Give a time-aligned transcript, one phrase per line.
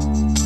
[0.00, 0.39] you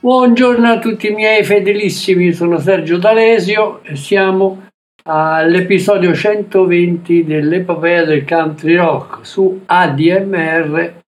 [0.00, 4.68] Buongiorno a tutti i miei fedelissimi, sono Sergio D'Alesio e siamo
[5.02, 11.00] all'episodio 120 dell'epopea del country rock su ADMR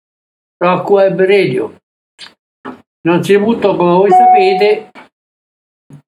[0.56, 1.75] Rock Web Radio.
[3.03, 4.89] Innanzitutto, come voi sapete,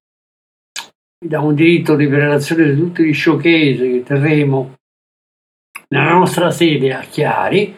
[1.18, 4.74] Vi dà un diritto di prelazione di tutti gli showcase che terremo
[5.88, 7.76] nella nostra sede a Chiari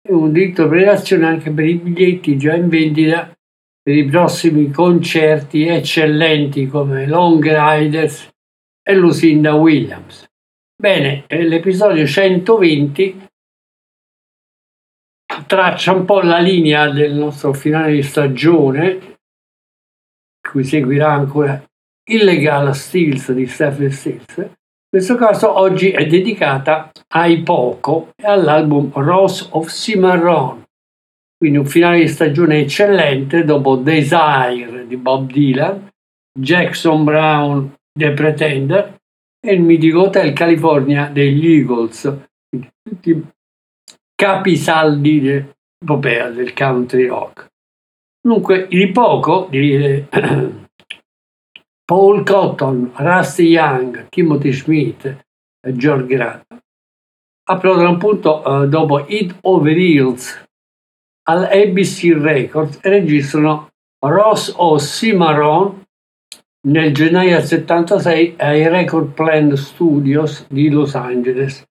[0.00, 3.36] e un diritto di prelazione anche per i biglietti già in vendita
[3.82, 8.30] per i prossimi concerti eccellenti come Long Riders
[8.82, 10.26] e Lucinda Williams.
[10.80, 13.27] Bene, l'episodio 120
[15.48, 19.16] traccia un po' la linea del nostro finale di stagione,
[20.46, 21.60] cui seguirà ancora
[22.10, 24.36] Illegal Steels di Stephen Stills.
[24.36, 24.50] In
[24.90, 30.64] questo caso oggi è dedicata ai Poco e all'album Rose of Cimarron,
[31.36, 35.88] quindi un finale di stagione eccellente dopo Desire di Bob Dylan,
[36.38, 38.96] Jackson Brown The Pretender
[39.40, 42.18] e il mitico Hotel California degli Eagles,
[42.82, 43.26] tutti
[44.18, 47.46] capisaldi dell'epopea del country rock.
[48.20, 50.04] Dunque, di poco, di
[51.84, 55.04] Paul Cotton, Rusty Young, Timothy Smith
[55.60, 56.46] e George Grant
[57.50, 60.46] approdano appunto uh, dopo It Over Hills
[61.28, 63.70] all'ABC Records e registrano
[64.04, 64.78] Ross O.
[64.78, 65.82] Cimarron
[66.68, 71.64] nel gennaio del 76 ai Record Plant Studios di Los Angeles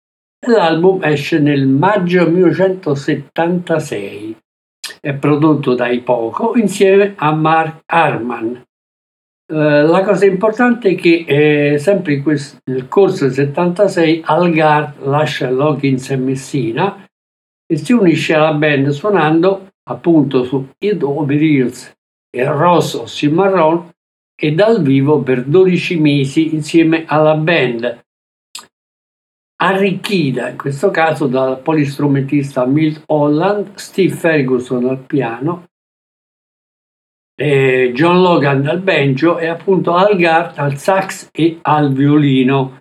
[0.45, 4.37] L'album esce nel maggio 1976.
[5.01, 8.63] È prodotto dai Poco insieme a Mark Harman.
[9.51, 14.93] Uh, la cosa importante è che eh, sempre in questo, nel corso del 76 Algar
[14.99, 17.03] lascia Lockins e Messina
[17.65, 21.91] e si unisce alla band suonando appunto su It Over Hills
[22.29, 23.89] e Rosso Cimarron
[24.39, 28.05] e dal vivo per 12 mesi insieme alla band
[29.59, 35.65] arricchita in questo caso dal polistrumentista Milt Holland, Steve Ferguson al piano,
[37.39, 42.79] John Logan al banjo e appunto Al Gart al sax e al violino.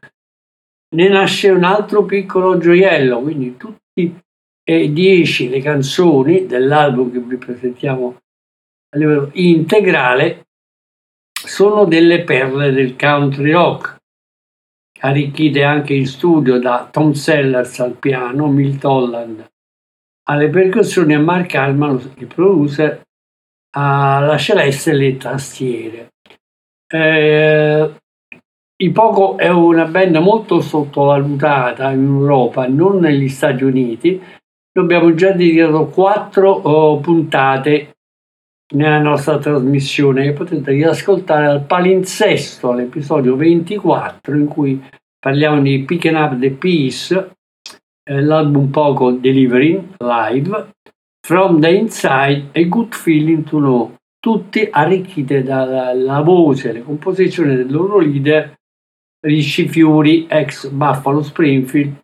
[0.94, 4.18] Ne nasce un altro piccolo gioiello, quindi tutti
[4.68, 8.16] e dieci le canzoni dell'album che vi presentiamo
[8.88, 10.46] a livello integrale
[11.32, 13.95] sono delle perle del country rock
[15.06, 19.46] arricchite anche in studio da Tom Sellers al piano, Milt Holland
[20.28, 23.02] alle percussioni e Mark Harman, il producer,
[23.76, 26.08] alla celeste le tastiere.
[26.86, 27.94] Eh,
[28.78, 34.20] I Poco è una band molto sottovalutata in Europa, non negli Stati Uniti,
[34.76, 37.95] Noi abbiamo già dedicato quattro oh, puntate
[38.74, 44.82] nella nostra trasmissione che potete riascoltare al palinsesto all'episodio 24 in cui
[45.18, 47.34] parliamo di Picking Up the Peace,
[48.02, 50.72] eh, l'album poco Delivering Live,
[51.24, 57.54] From the Inside e Good Feeling to Know, tutti arricchiti dalla voce e le composizioni
[57.54, 58.54] del loro leader
[59.24, 62.00] Ricci Fiori, ex Buffalo Springfield,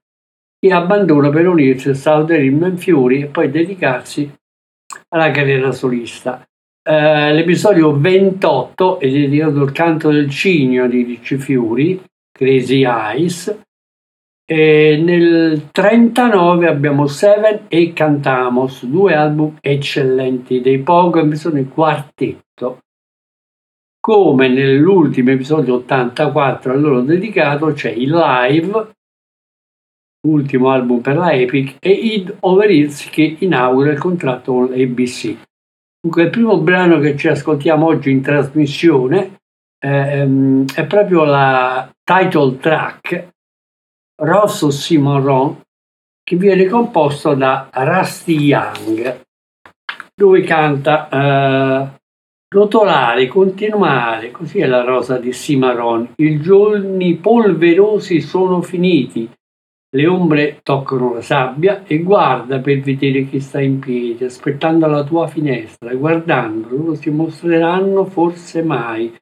[0.58, 4.32] che abbandona per unirsi a Southern Fiori e poi dedicarsi
[5.08, 6.44] alla carriera solista.
[6.84, 12.02] Eh, l'episodio 28 è dedicato al canto del cigno di Ricci Fiori,
[12.32, 13.60] Crazy Eyes.
[14.44, 22.78] E nel 39 abbiamo Seven e Cantamos, due album eccellenti dei Pogo, sono il quartetto.
[24.00, 28.90] Come nell'ultimo episodio 84 a loro dedicato c'è il live,
[30.26, 35.50] ultimo album per la Epic, e Id Over Hills che inaugura il contratto con l'ABC.
[36.04, 39.38] Dunque, il primo brano che ci ascoltiamo oggi in trasmissione
[39.78, 43.28] ehm, è proprio la title track
[44.20, 45.60] Rosso Cimarron
[46.24, 49.20] che viene composto da Rusty Young.
[50.12, 52.00] Dove canta eh,
[52.52, 59.30] rotolare, continuare, così è la rosa di Cimarron, i giorni polverosi sono finiti,
[59.94, 65.04] le ombre toccano la sabbia e guarda per vedere chi sta in piedi, aspettando alla
[65.04, 69.14] tua finestra, e guardando, loro si mostreranno forse mai.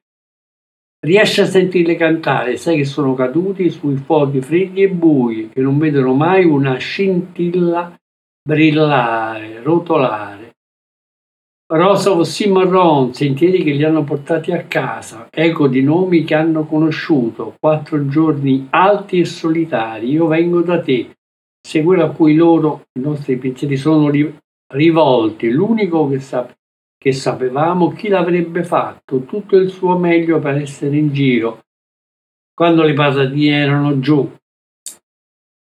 [1.03, 5.77] Riesci a sentirle cantare, sai che sono caduti sui fuochi freddi e bui, che non
[5.77, 7.93] vedono mai una scintilla
[8.41, 10.40] brillare, rotolare.
[11.73, 16.65] Rosa o Cimarron, sentieri che li hanno portati a casa, eco di nomi che hanno
[16.65, 21.15] conosciuto, quattro giorni alti e solitari, io vengo da te,
[21.81, 24.11] quello a cui loro, i nostri pensieri sono
[24.73, 26.53] rivolti, l'unico che, sap-
[26.97, 31.61] che sapevamo chi l'avrebbe fatto, tutto il suo meglio per essere in giro.
[32.53, 34.29] Quando le patatine erano giù,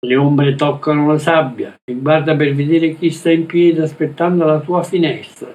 [0.06, 1.78] le ombre toccano la sabbia.
[1.84, 5.54] E guarda per vedere chi sta in piedi aspettando la tua finestra.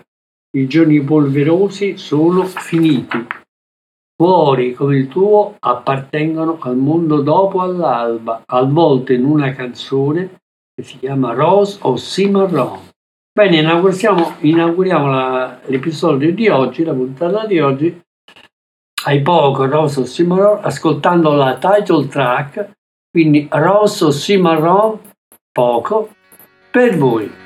[0.57, 3.27] I giorni polverosi sono finiti.
[4.15, 10.39] Cuori come il tuo appartengono al mondo dopo all'alba, avvolte in una canzone
[10.73, 12.89] che si chiama Rose o Cimarron.
[13.31, 18.01] Bene, inauguriamo, inauguriamo la, l'episodio di oggi, la puntata di oggi,
[19.05, 22.71] ai poco Rose o Cimarron, ascoltando la title track,
[23.11, 24.99] quindi Rose o Cimarron,
[25.51, 26.15] poco,
[26.71, 27.45] per voi.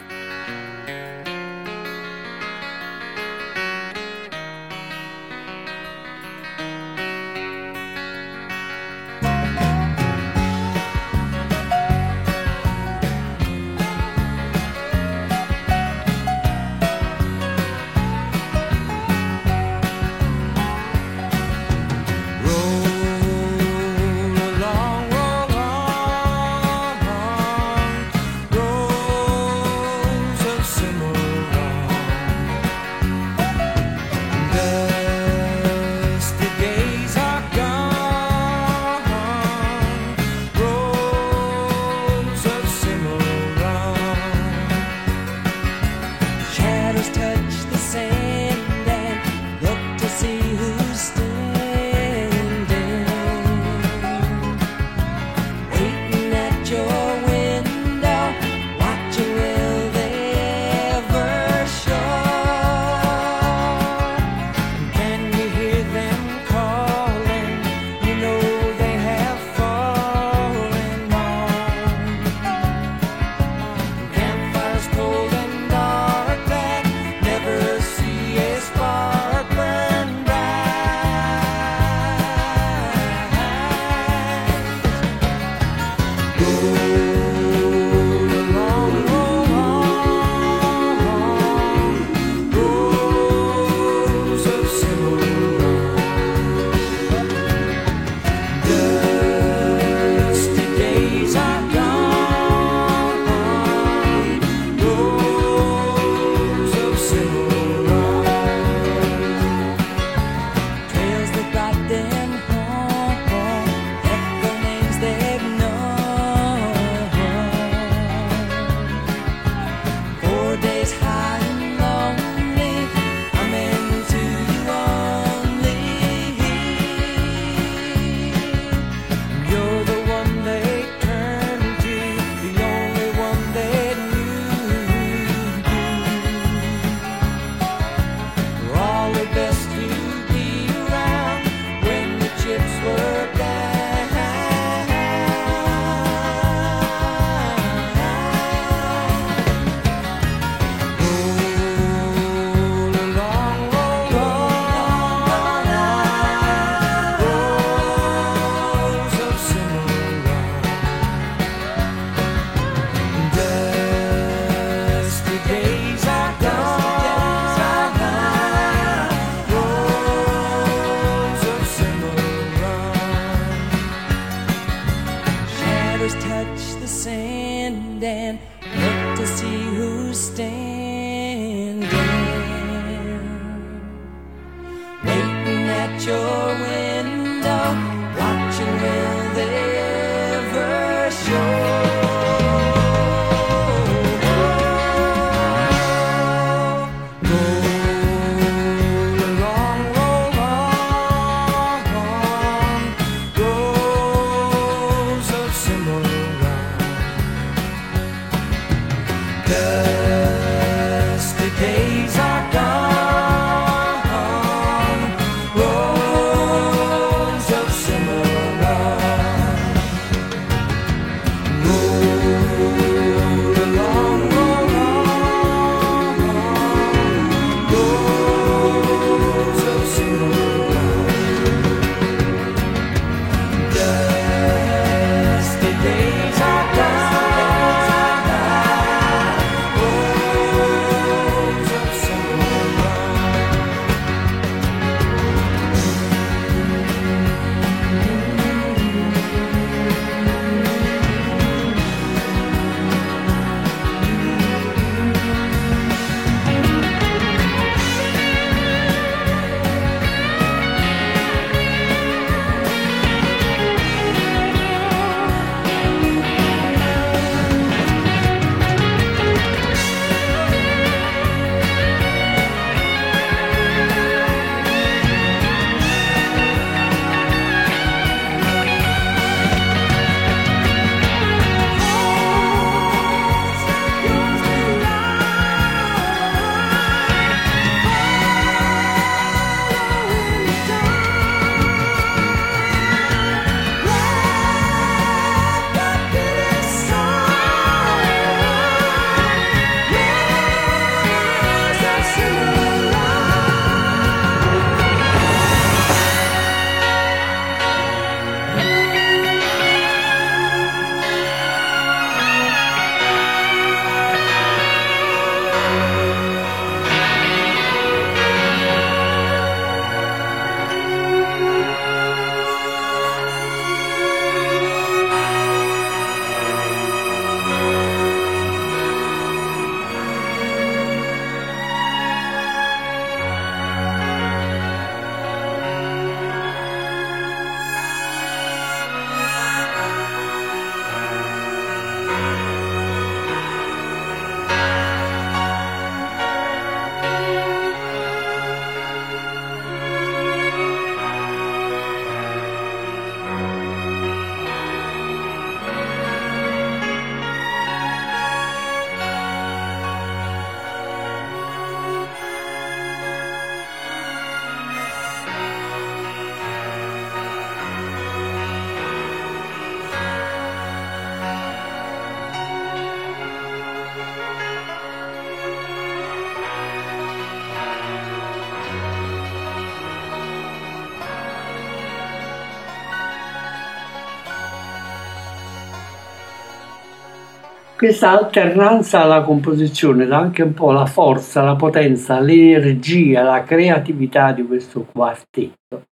[387.82, 394.34] Questa alternanza alla composizione dà anche un po' la forza, la potenza, l'energia, la creatività
[394.34, 395.88] di questo quartetto.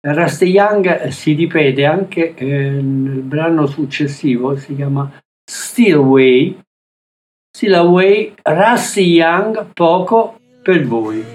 [0.00, 5.10] Rusty Young si ripete anche eh, nel brano successivo, si chiama
[5.44, 6.60] Still Way.
[7.50, 11.33] Still Away, Rusty Young, poco per voi.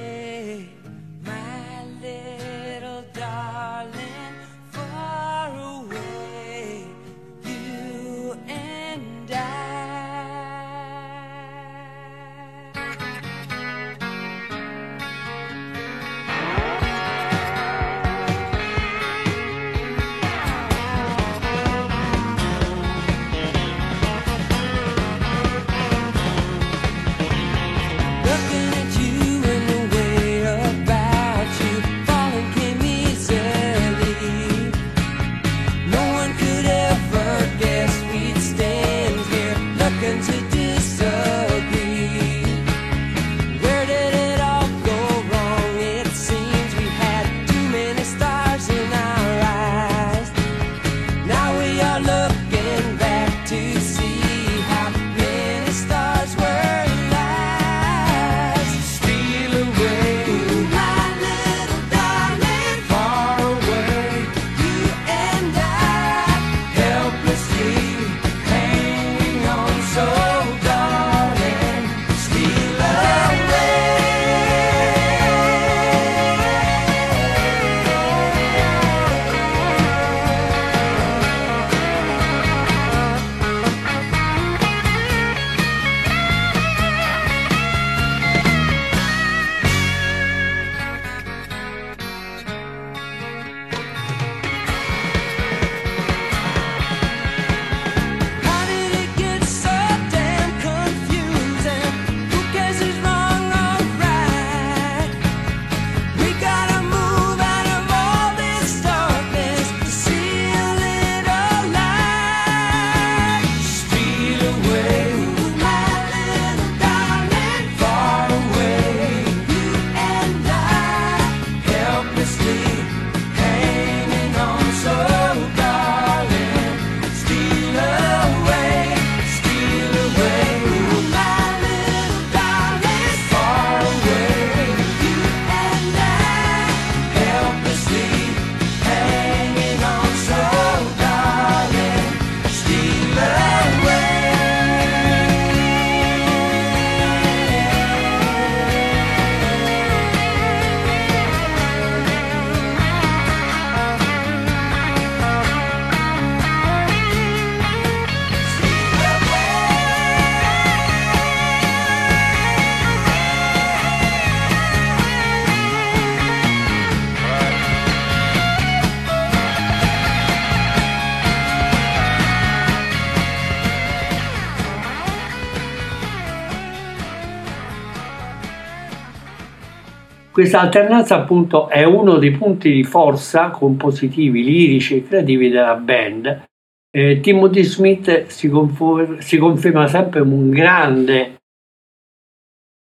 [180.39, 186.45] Questa alternanza appunto è uno dei punti di forza compositivi, lirici e creativi della band.
[186.89, 191.41] Eh, Timothy Smith si, confer- si conferma sempre un grande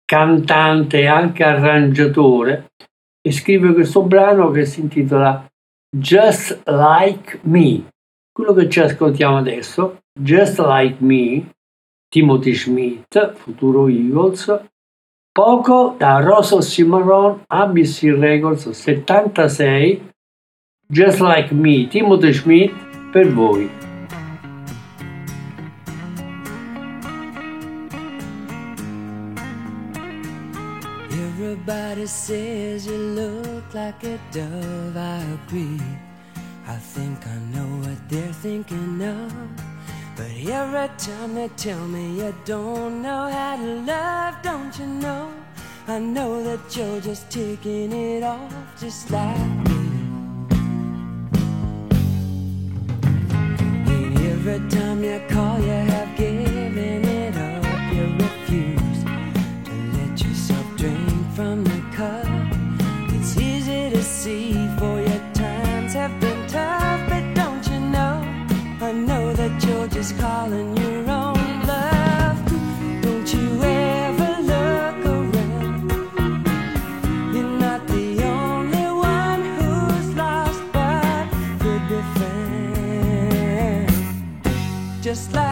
[0.04, 2.72] cantante e anche arrangiatore
[3.26, 5.50] e scrive questo brano che si intitola
[5.90, 7.86] Just Like Me.
[8.30, 11.54] Quello che ci ascoltiamo adesso, Just Like Me,
[12.06, 14.62] Timothy Smith, futuro Eagles,
[15.36, 20.00] poco da Rosso Cimarron, ABC Records 76,
[20.90, 22.72] Just Like Me, Timothy Smith,
[23.12, 23.70] per voi.
[31.10, 35.82] Everybody says you look like a dove, I agree.
[36.66, 39.75] I think I know what they're thinking of.
[40.16, 45.30] But every time they tell me you don't know how to love, don't you know?
[45.86, 48.50] I know that you're just taking it off
[48.80, 49.36] just like
[49.68, 49.74] me.
[53.92, 57.05] And every time you call, you have given
[70.12, 72.38] that calling your own bluff.
[73.02, 75.90] Don't you ever look around?
[77.34, 81.28] You're not the only one who's lost, but
[81.60, 83.90] could be found.
[85.02, 85.45] Just like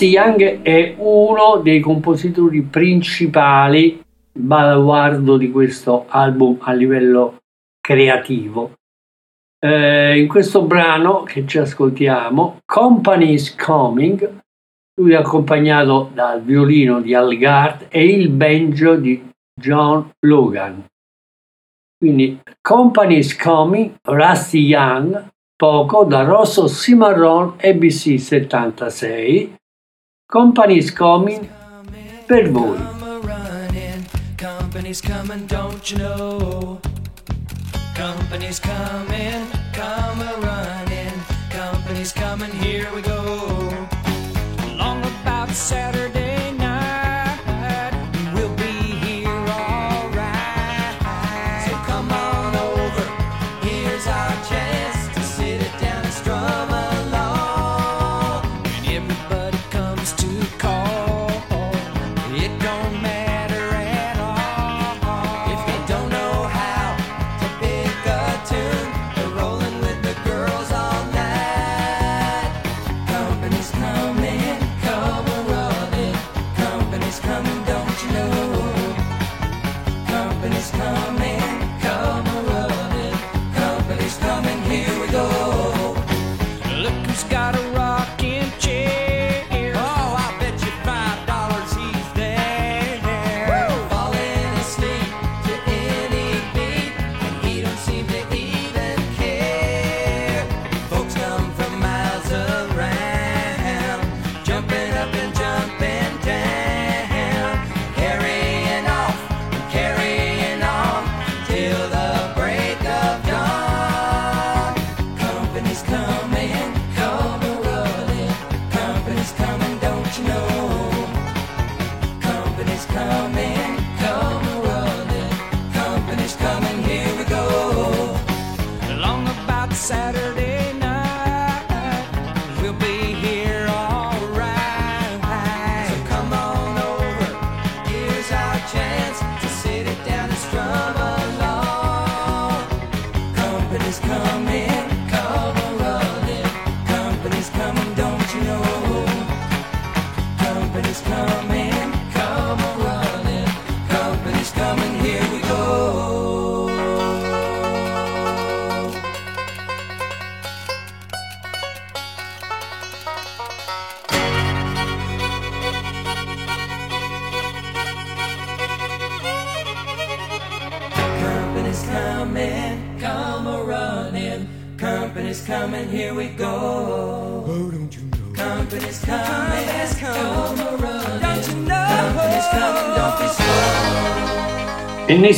[0.00, 7.36] Rusty Young è uno dei compositori principali, baluardo di questo album a livello
[7.78, 8.76] creativo.
[9.58, 14.40] Eh, in questo brano che ci ascoltiamo, Company is Coming,
[14.94, 20.82] lui è accompagnato dal violino di Al Gard e il banjo di John Logan.
[21.98, 29.58] Quindi Company is Coming, Rusty Young, poco da Rosso Cimarron ABC 76,
[30.30, 31.50] Company is Coming
[32.28, 32.78] per voi.
[35.02, 36.80] Coming, don't you know?
[37.96, 43.49] Coming, come a running, coming, here we go.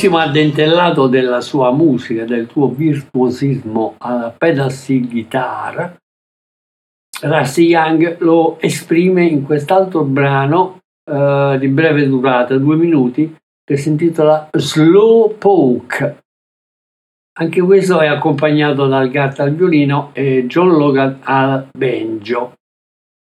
[0.02, 4.34] Ennesimo addentellato della sua musica, del suo virtuosismo alla
[4.68, 5.96] steel guitar,
[7.20, 13.90] Rusty Young lo esprime in quest'altro brano eh, di breve durata, due minuti, che si
[13.90, 16.24] intitola Slow Poke.
[17.38, 22.54] Anche questo è accompagnato dal Gart al violino e John Logan al banjo.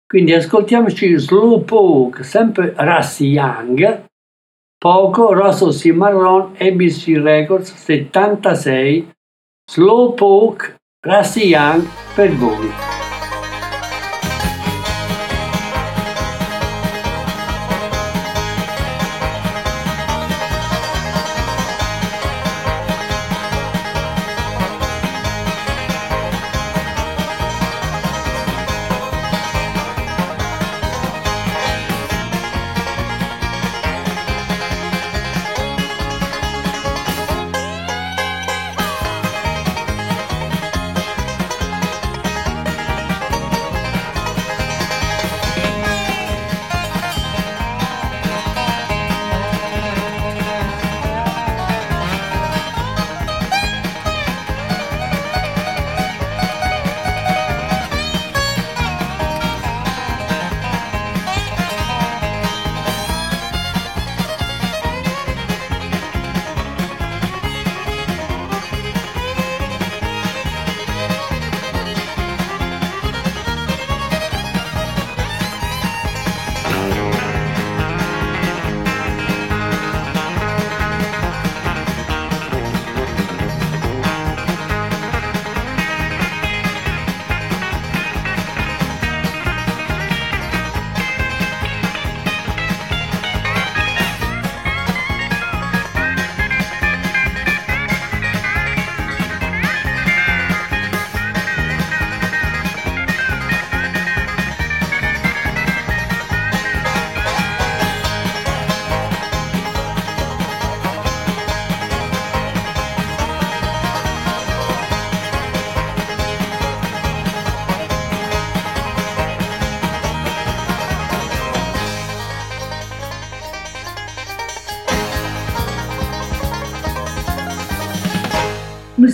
[0.06, 4.05] Quindi ascoltiamoci Slow Poke, sempre Rusty Young,
[4.86, 9.04] poco Rosso Cimarron, ABC Records 76,
[9.68, 12.95] Slow Poke, Rusty Young per voi.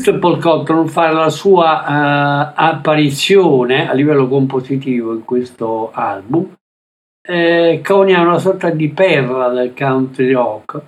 [0.03, 0.19] Mr.
[0.19, 6.57] Paul Cotton fa la sua eh, apparizione a livello compositivo in questo album.
[7.25, 10.87] Eh, Coney è una sorta di perla del country rock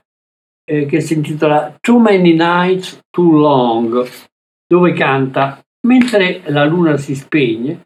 [0.64, 4.04] eh, che si intitola Too Many Nights Too Long,
[4.66, 7.82] dove canta mentre la luna si spegne,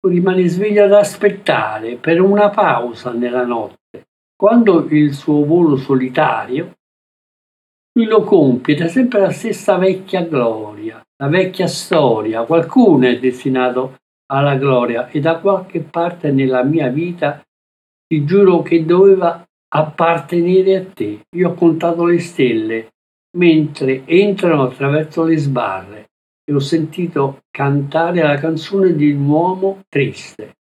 [0.00, 6.76] tu rimani sveglio ad aspettare per una pausa nella notte, quando il suo volo solitario
[7.92, 12.44] lui lo compie sempre la stessa vecchia gloria, la vecchia storia.
[12.44, 17.42] Qualcuno è destinato alla gloria e da qualche parte nella mia vita
[18.06, 21.20] ti giuro che doveva appartenere a te.
[21.36, 22.88] Io ho contato le stelle
[23.36, 26.08] mentre entrano attraverso le sbarre
[26.44, 30.56] e ho sentito cantare la canzone di un uomo triste.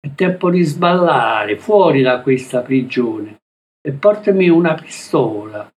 [0.00, 3.40] È tempo di sballare fuori da questa prigione
[3.80, 5.71] e portami una pistola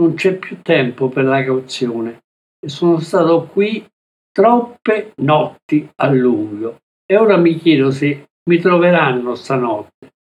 [0.00, 2.22] non c'è più tempo per la cauzione
[2.58, 3.86] e sono stato qui
[4.32, 10.12] troppe notti a lungo e ora mi chiedo se mi troveranno stanotte.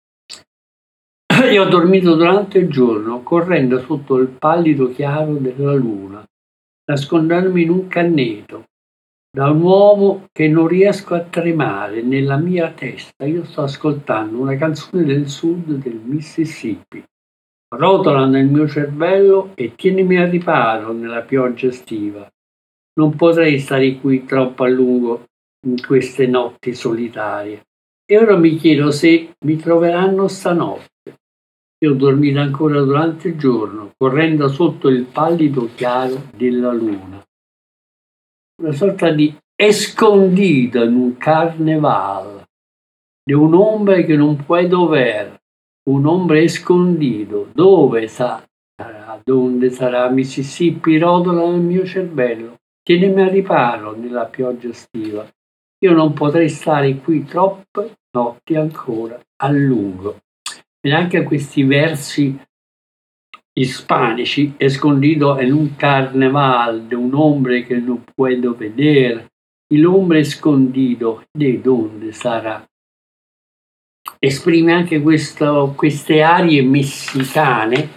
[1.53, 6.27] Io ho dormito durante il giorno correndo sotto il pallido chiaro della luna,
[6.87, 8.65] nascondendomi in un canneto
[9.31, 13.27] da un uomo che non riesco a tremare nella mia testa.
[13.27, 17.05] Io sto ascoltando una canzone del sud del Mississippi
[17.77, 22.31] rotola nel mio cervello e tienimi al riparo nella pioggia estiva.
[22.95, 25.25] Non potrei stare qui troppo a lungo
[25.67, 27.67] in queste notti solitarie.
[28.05, 31.17] E ora mi chiedo se mi troveranno stanotte.
[31.81, 37.23] Io ho dormito ancora durante il giorno, correndo sotto il pallido chiaro della luna.
[38.63, 42.43] Una sorta di escondido in un carneval,
[43.23, 45.38] di un'ombra che non puedo ver,
[45.89, 48.45] un hombre escondido, dove sarà,
[49.25, 55.27] dove sarà, Mississippi rotola nel mio cervello, tienimi al riparo nella pioggia estiva,
[55.81, 60.19] io non potrei stare qui troppe notti ancora a lungo.
[60.81, 62.39] E anche questi versi
[63.55, 69.33] ispanici, escondido in un carnaval de un ombre che non puedo vedere,
[69.71, 72.65] l'ombre hombre escondido, de donde sarà?
[74.19, 77.97] esprime anche questo, queste arie messicane,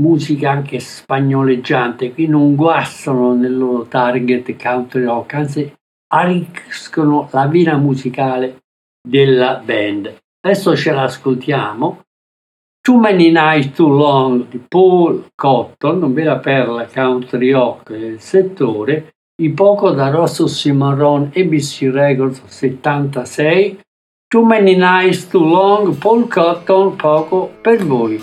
[0.00, 5.72] musica anche spagnoleggiante, qui non guastano nel loro target country rock, anzi
[6.08, 8.62] arricchiscono la vena musicale
[9.06, 10.14] della band.
[10.40, 12.02] Adesso ce l'ascoltiamo.
[12.80, 19.50] Too Many Nights Too Long di Paul Cotton, vera perla country rock del settore, di
[19.50, 23.80] poco da Rosso Cimarron ABC Records 76
[24.28, 28.20] Too Many Nights Too Long, Paul Cotton, poco per voi.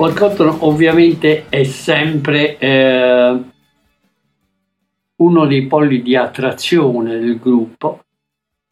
[0.00, 3.44] Paul Cotton ovviamente è sempre eh,
[5.16, 8.04] uno dei polli di attrazione del gruppo,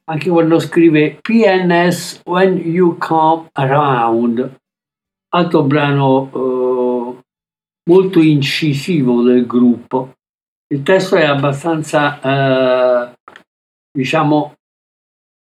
[0.04, 4.58] anche quando scrive PNS When You Come Around,
[5.34, 7.22] altro brano eh,
[7.90, 10.14] molto incisivo del gruppo.
[10.68, 13.12] Il testo è abbastanza, eh,
[13.92, 14.54] diciamo,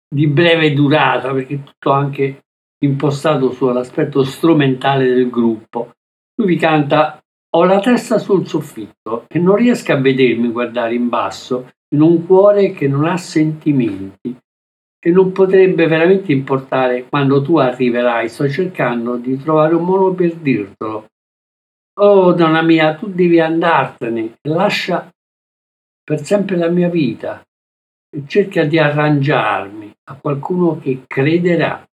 [0.09, 2.45] di breve durata, perché tutto anche
[2.81, 5.93] impostato sull'aspetto strumentale del gruppo.
[6.37, 7.21] Lui vi canta
[7.57, 12.27] Ho la testa sul soffitto e non riesco a vedermi guardare in basso in un
[12.27, 14.37] cuore che non ha sentimenti
[15.01, 18.29] e non potrebbe veramente importare quando tu arriverai.
[18.29, 21.07] Sto cercando di trovare un modo per dirtelo.
[22.01, 25.11] Oh, donna mia, tu devi andartene lascia
[26.05, 27.43] per sempre la mia vita
[28.11, 31.88] e cerca di arrangiarmi a qualcuno che crederà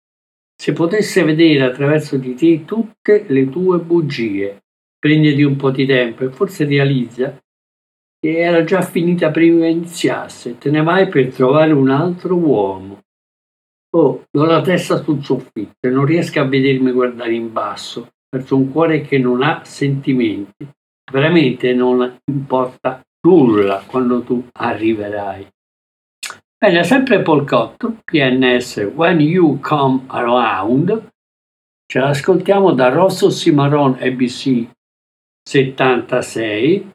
[0.56, 4.64] se potesse vedere attraverso di te tutte le tue bugie,
[4.97, 7.38] prenditi un po' di tempo e forse realizza
[8.20, 13.01] che era già finita prima iniziasse, te ne vai per trovare un altro uomo.
[13.95, 18.56] Oh, ho la testa sul soffitto e non riesco a vedermi guardare in basso, verso
[18.56, 20.66] un cuore che non ha sentimenti.
[21.12, 25.47] Veramente non importa nulla quando tu arriverai.
[26.64, 31.09] Bene, sempre Paul Cotton, PNS When You Come Around,
[31.86, 34.70] ce l'ascoltiamo da Rosso Cimarron ABC
[35.43, 36.88] 76,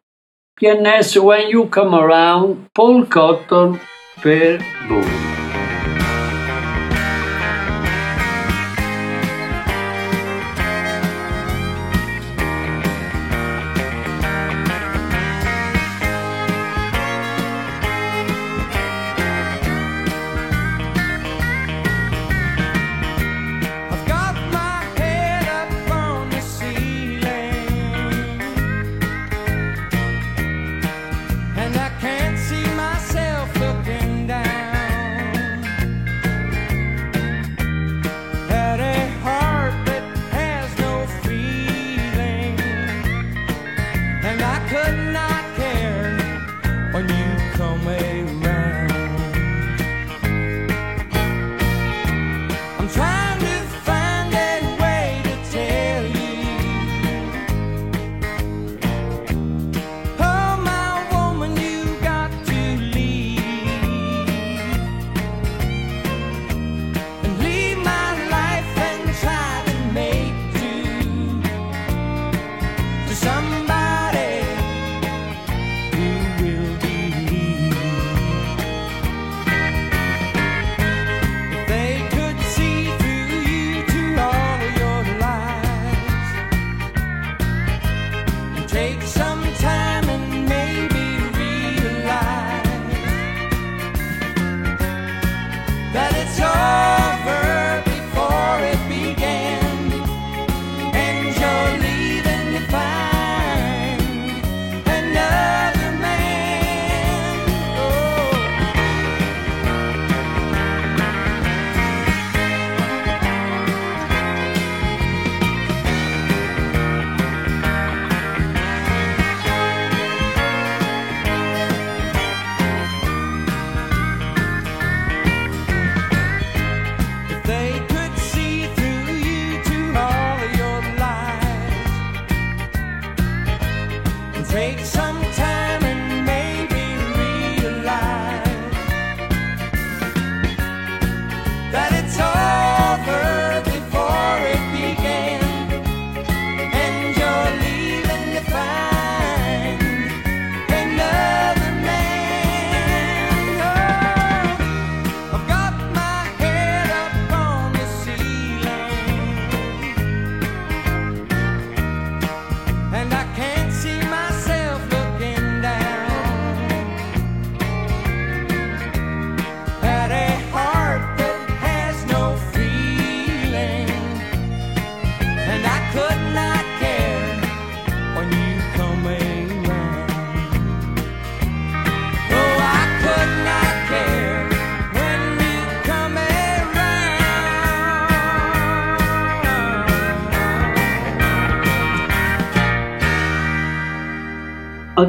[0.55, 3.79] PNS When You Come Around, Paul Cotton
[4.23, 4.59] per
[4.89, 5.38] voi.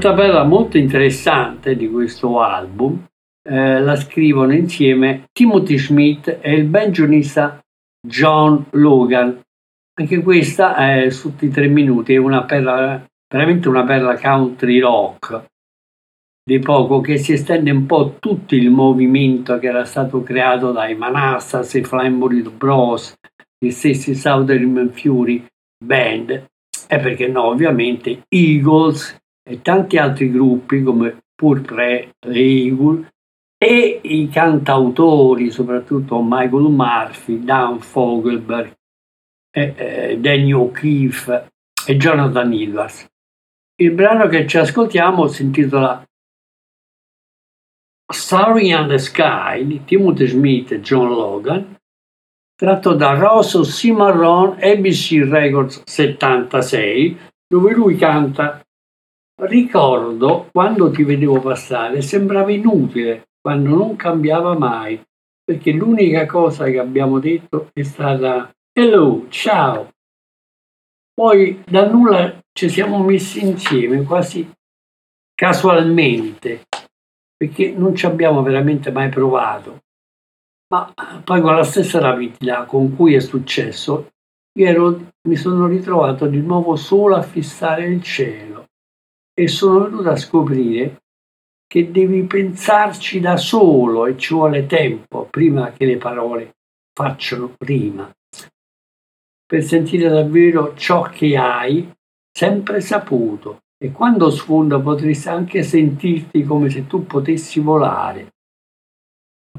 [0.06, 0.10] Around.
[0.10, 3.06] Altra bella molto interessante di questo album
[3.44, 7.60] eh, la scrivono insieme Timothy Schmidt e il banjonista
[8.08, 9.42] John Logan.
[10.00, 15.48] Anche questa è sotto i tre minuti, è una perla, veramente una perla country rock
[16.46, 20.96] di poco che si estende un po' tutto il movimento che era stato creato dai
[20.96, 23.16] Manassas, i Flying Bros,
[23.58, 25.46] gli stessi Southern Fury
[25.78, 26.30] Band
[26.88, 29.19] e perché no ovviamente Eagles
[29.50, 33.10] e tanti altri gruppi come Purple Eagle
[33.58, 38.72] e i cantautori soprattutto Michael Murphy, Dan Fogelberg,
[39.52, 41.48] eh, eh, Danny O'Keefe
[41.86, 43.08] e Jonathan Edwards.
[43.82, 46.04] Il brano che ci ascoltiamo si intitola
[48.12, 51.76] Starry on the Sky di Timothy Smith e John Logan,
[52.56, 58.62] tratto da Rosso Cimarron ABC Records 76, dove lui canta
[59.42, 65.02] Ricordo quando ti vedevo passare, sembrava inutile, quando non cambiava mai,
[65.42, 69.92] perché l'unica cosa che abbiamo detto è stata hello, ciao.
[71.14, 74.50] Poi da nulla ci siamo messi insieme quasi
[75.34, 76.66] casualmente,
[77.38, 79.84] perché non ci abbiamo veramente mai provato.
[80.68, 84.10] Ma poi con la stessa rapidità con cui è successo,
[84.52, 88.49] ero, mi sono ritrovato di nuovo solo a fissare il cielo
[89.40, 91.04] e sono venuto a scoprire
[91.66, 96.56] che devi pensarci da solo e ci vuole tempo prima che le parole
[96.94, 98.12] facciano rima.
[99.46, 101.90] Per sentire davvero ciò che hai
[102.30, 108.34] sempre saputo e quando sfonda potresti anche sentirti come se tu potessi volare.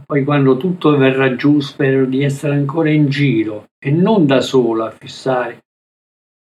[0.05, 4.85] Poi quando tutto verrà giù spero di essere ancora in giro e non da solo
[4.85, 5.64] a fissare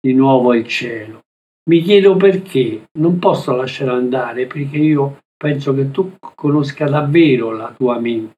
[0.01, 1.21] di nuovo il cielo.
[1.69, 2.89] Mi chiedo perché.
[2.93, 8.37] Non posso lasciare andare perché io penso che tu conosca davvero la tua mente.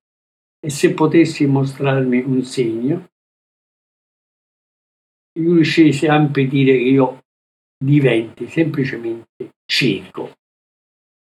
[0.60, 3.08] E se potessi mostrarmi un segno,
[5.40, 7.24] io riuscissi a impedire che io
[7.82, 10.34] diventi semplicemente cieco.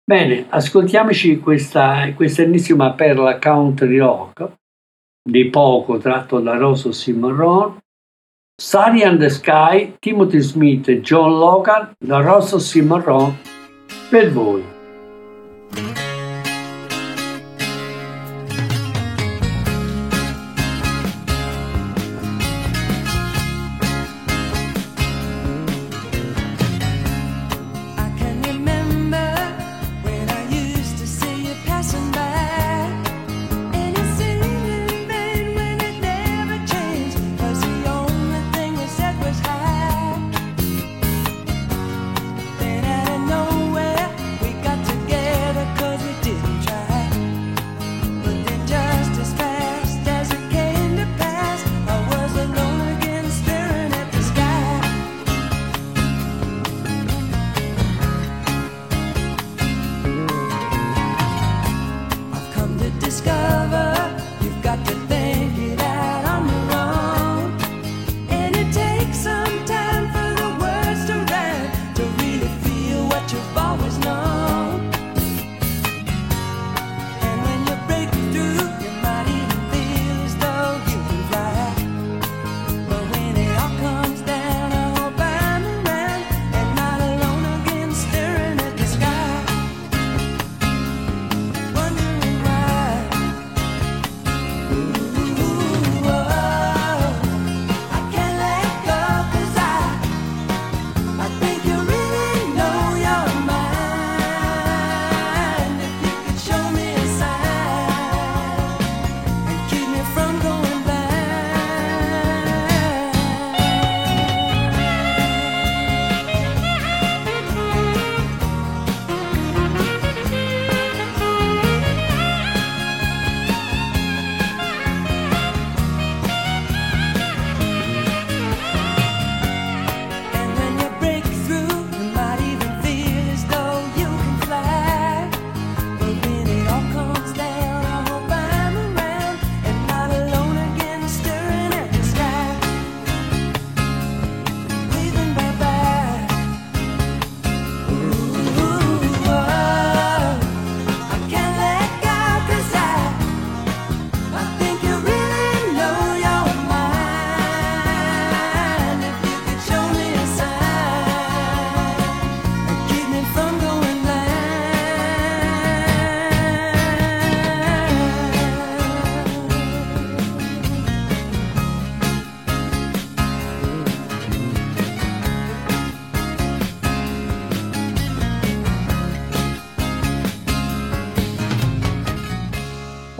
[0.02, 4.56] Bene, ascoltiamoci questa, questa ennesima perla country rock
[5.22, 7.78] di poco tratto da Rosso Cimarron,
[8.58, 13.36] Sunny and the Sky, Timothy Smith e John Logan da Rosso Cimarron
[14.10, 14.62] per voi.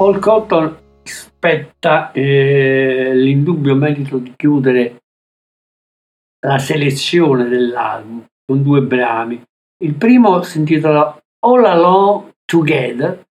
[0.03, 4.96] Paul Cotton spetta eh, l'indubbio merito di chiudere
[6.44, 9.40] la selezione dell'album con due brani.
[9.84, 13.24] Il primo si intitola All Alone Together,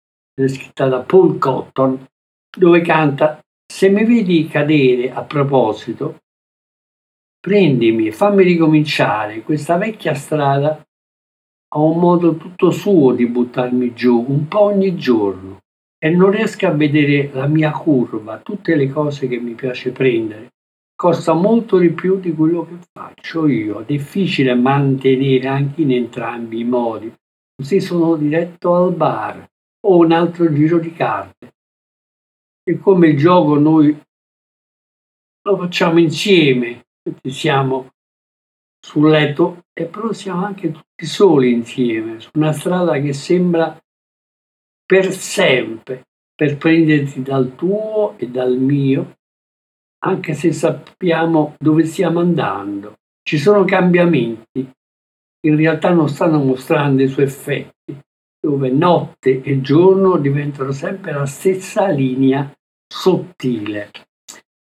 [0.44, 2.06] scritta da Paul Cotton,
[2.54, 6.18] dove canta Se mi vedi cadere a proposito,
[7.40, 9.40] prendimi e fammi ricominciare.
[9.40, 10.86] Questa vecchia strada
[11.68, 15.60] ha un modo tutto suo di buttarmi giù, un po' ogni giorno,
[15.98, 20.52] e non riesco a vedere la mia curva, tutte le cose che mi piace prendere.
[20.94, 23.82] Costa molto di più di quello che faccio io.
[23.86, 27.12] Difficile mantenere anche in entrambi i modi.
[27.54, 29.48] Così sono diretto al bar
[29.86, 31.54] o un altro giro di carte.
[32.62, 33.96] E come il gioco noi
[35.42, 37.92] lo facciamo insieme, tutti siamo
[38.80, 43.76] sul letto e però siamo anche tutti soli insieme, su una strada che sembra
[44.88, 49.18] per sempre, per prenderti dal tuo e dal mio,
[49.98, 52.94] anche se sappiamo dove stiamo andando.
[53.22, 54.66] Ci sono cambiamenti
[55.40, 57.98] che in realtà non stanno mostrando i suoi effetti,
[58.40, 62.50] dove notte e giorno diventano sempre la stessa linea
[62.86, 63.90] sottile.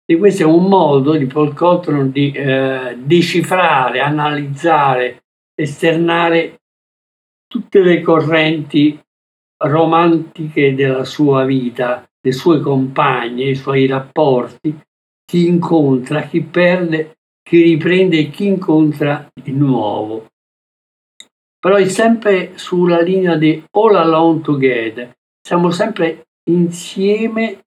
[0.04, 6.62] E questo è un modo di Paul Cotton di eh, decifrare, analizzare, esternare
[7.46, 9.00] tutte le correnti
[9.68, 14.78] romantiche della sua vita, le sue compagne, i suoi rapporti,
[15.26, 20.28] chi incontra, chi perde, chi riprende e chi incontra di nuovo.
[21.60, 25.12] Però è sempre sulla linea di all alone together,
[25.42, 27.66] siamo sempre insieme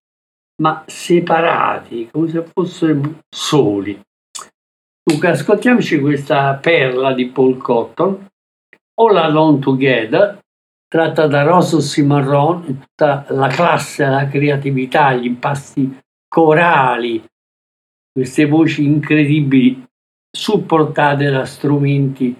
[0.62, 4.00] ma separati, come se fossimo soli.
[5.02, 8.26] Dunque, ascoltiamoci questa perla di Paul Cotton,
[9.00, 10.38] All Alone Together,
[10.88, 17.22] tratta da Rosso Cimarron, tutta la classe, la creatività, gli impasti corali,
[18.10, 19.84] queste voci incredibili
[20.30, 22.36] supportate da strumenti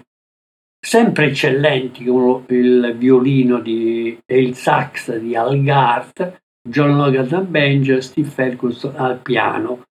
[0.81, 7.45] sempre eccellenti come il violino di, e il sax di Al Gart, John Logan al
[7.45, 9.83] banjo Steve Ferguson al piano,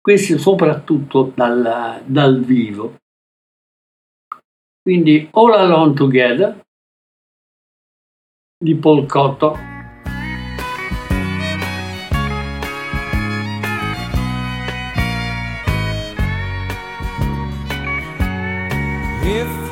[0.00, 2.96] questi soprattutto dal, dal vivo.
[4.82, 6.65] Quindi All Alone Together
[8.58, 9.58] di Paul Cotto.
[19.22, 19.65] If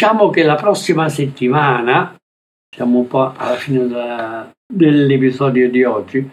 [0.00, 2.16] diciamo che la prossima settimana,
[2.74, 6.26] siamo un po' alla fine della- dell'episodio di oggi,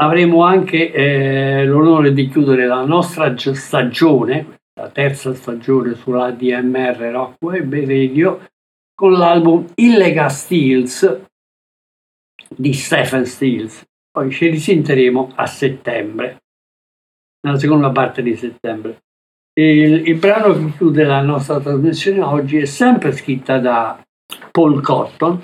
[0.00, 6.96] avremo anche eh, l'onore di chiudere la nostra gi- stagione, la terza stagione sulla DMR
[7.12, 8.44] Rock Web Radio,
[8.92, 11.22] con l'album Illegal Steels
[12.56, 13.84] di Stephen Stills.
[14.10, 16.38] Poi ci risentiremo a settembre,
[17.46, 19.04] nella seconda parte di settembre.
[19.58, 23.98] Il, il brano che chiude la nostra trasmissione oggi è sempre scritta da
[24.50, 25.40] Paul Cotton,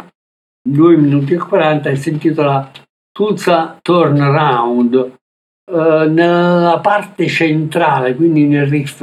[0.68, 2.70] 2 minuti e 40, e si intitola
[3.10, 5.16] Tulsa Turnaround.
[5.64, 9.02] Eh, nella parte centrale, quindi nel riff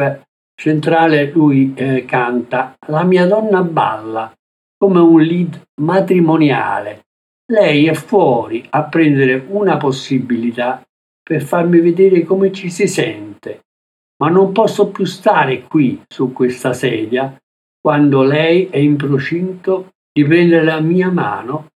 [0.53, 4.31] centrale, lui eh, canta La mia donna balla
[4.77, 7.05] come un lead matrimoniale.
[7.51, 10.83] Lei è fuori a prendere una possibilità
[11.23, 13.61] per farmi vedere come ci si sente
[14.21, 17.35] ma non posso più stare qui su questa sedia
[17.81, 21.67] quando lei è in procinto di prendere la mia mano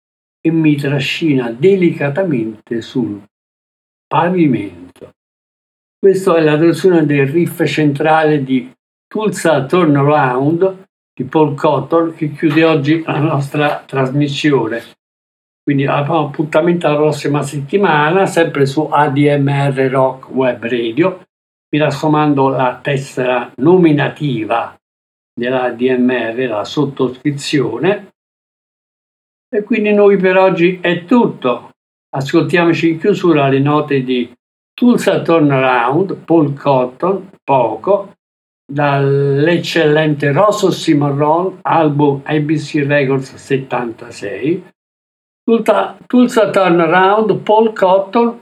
[0.41, 3.23] e mi trascina delicatamente sul
[4.05, 5.11] pavimento.
[5.97, 8.69] Questa è la traduzione del riff centrale di
[9.07, 10.85] Tulsa Turnaround
[11.15, 14.81] di Paul Cotton che chiude oggi la nostra trasmissione.
[15.63, 21.21] Quindi appuntamento la prossima settimana, sempre su ADMR Rock Web Radio
[21.73, 24.77] mi raccomando la tessera nominativa
[25.33, 28.11] della DMR, la sottoscrizione.
[29.49, 31.71] E quindi noi per oggi è tutto.
[32.15, 34.31] Ascoltiamoci in chiusura le note di
[34.71, 38.13] Tulsa Turnaround, Paul Cotton, poco,
[38.71, 44.63] dall'eccellente Rosso Cimarron, album ABC Records 76.
[45.43, 48.41] Tulsa, Tulsa Turnaround, Paul Cotton,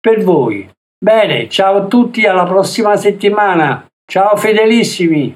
[0.00, 0.68] per voi.
[0.98, 3.86] Bene, ciao a tutti, alla prossima settimana.
[4.06, 5.34] Ciao fedelissimi.